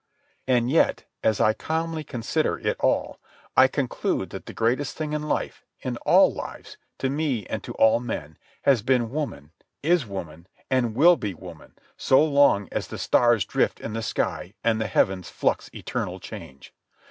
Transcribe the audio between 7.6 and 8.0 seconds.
to all